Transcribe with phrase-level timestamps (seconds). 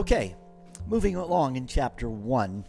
[0.00, 0.34] Okay,
[0.86, 2.64] moving along in chapter one.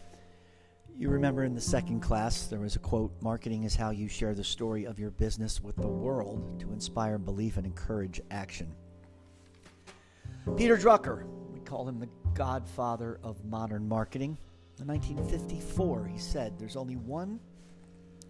[0.97, 4.33] You remember in the second class, there was a quote Marketing is how you share
[4.33, 8.75] the story of your business with the world to inspire belief and encourage action.
[10.57, 14.37] Peter Drucker, we call him the godfather of modern marketing.
[14.81, 17.39] In 1954, he said there's only one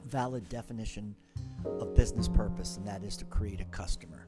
[0.05, 1.15] valid definition
[1.65, 4.27] of business purpose, and that is to create a customer.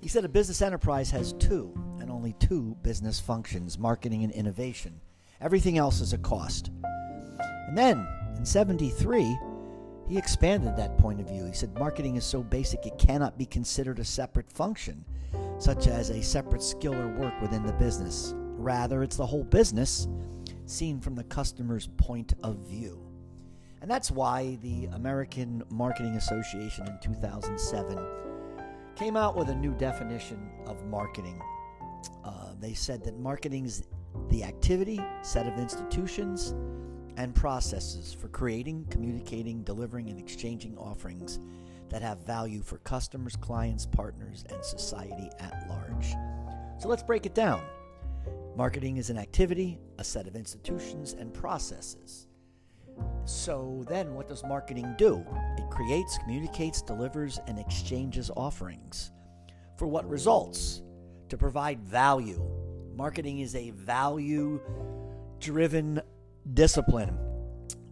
[0.00, 1.74] He said a business enterprise has two,
[2.10, 5.00] and only two business functions marketing and innovation.
[5.40, 6.70] Everything else is a cost.
[7.68, 8.06] And then,
[8.36, 9.38] in 73,
[10.08, 11.46] he expanded that point of view.
[11.46, 15.04] He said marketing is so basic it cannot be considered a separate function,
[15.58, 18.34] such as a separate skill or work within the business.
[18.36, 20.08] Rather, it's the whole business
[20.66, 23.00] seen from the customer's point of view.
[23.82, 27.98] And that's why the American Marketing Association in 2007
[28.96, 31.40] came out with a new definition of marketing.
[32.24, 33.84] Uh, they said that marketing is
[34.28, 36.54] the activity, set of institutions,
[37.16, 41.38] and processes for creating, communicating, delivering, and exchanging offerings
[41.88, 46.14] that have value for customers, clients, partners, and society at large.
[46.78, 47.62] So let's break it down.
[48.56, 52.28] Marketing is an activity, a set of institutions, and processes.
[53.24, 55.24] So then, what does marketing do?
[55.56, 59.12] It creates, communicates, delivers, and exchanges offerings.
[59.76, 60.82] For what results?
[61.30, 62.42] To provide value.
[62.96, 64.60] Marketing is a value
[65.38, 66.02] driven
[66.54, 67.16] discipline.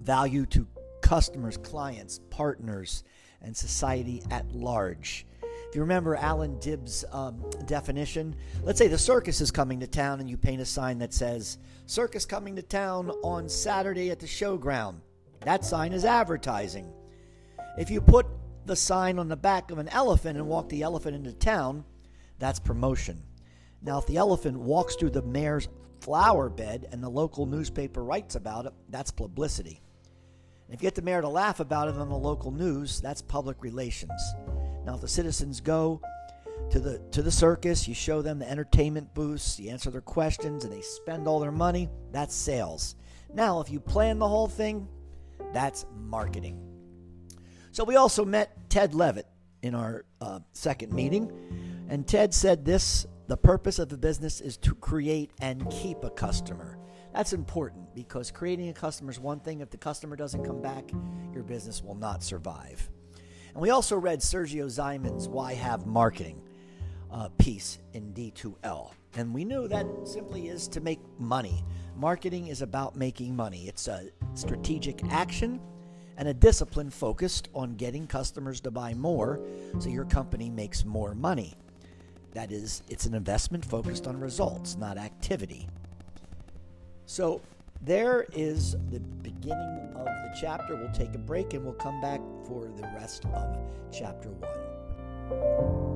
[0.02, 0.66] Value to
[1.02, 3.04] customers, clients, partners,
[3.40, 5.24] and society at large.
[5.68, 10.18] If you remember Allan Dib's um, definition, let's say the circus is coming to town
[10.18, 14.26] and you paint a sign that says, Circus coming to town on Saturday at the
[14.26, 14.96] showground.
[15.42, 16.92] That sign is advertising.
[17.78, 18.26] If you put
[18.66, 21.84] the sign on the back of an elephant and walk the elephant into town,
[22.40, 23.22] that's promotion.
[23.82, 25.68] Now, if the elephant walks through the mayor's
[26.00, 29.80] flower bed and the local newspaper writes about it, that's publicity.
[30.66, 33.22] And if you get the mayor to laugh about it on the local news, that's
[33.22, 34.20] public relations.
[34.84, 36.00] Now, if the citizens go
[36.70, 40.64] to the to the circus, you show them the entertainment booths, you answer their questions,
[40.64, 41.88] and they spend all their money.
[42.12, 42.96] That's sales.
[43.32, 44.88] Now, if you plan the whole thing,
[45.52, 46.60] that's marketing.
[47.70, 49.26] So we also met Ted Levitt
[49.62, 51.30] in our uh, second meeting,
[51.88, 56.10] and Ted said this: the purpose of the business is to create and keep a
[56.10, 56.78] customer.
[57.12, 59.60] That's important because creating a customer is one thing.
[59.60, 60.90] If the customer doesn't come back,
[61.34, 62.88] your business will not survive.
[63.52, 66.40] And we also read Sergio Zyman's Why Have Marketing
[67.12, 68.92] uh, piece in D2L.
[69.16, 71.64] And we knew that simply is to make money.
[71.96, 75.60] Marketing is about making money, it's a strategic action
[76.16, 79.40] and a discipline focused on getting customers to buy more
[79.78, 81.54] so your company makes more money.
[82.38, 85.68] That is, it's an investment focused on results, not activity.
[87.04, 87.40] So,
[87.82, 90.76] there is the beginning of the chapter.
[90.76, 93.58] We'll take a break and we'll come back for the rest of
[93.90, 95.87] chapter one.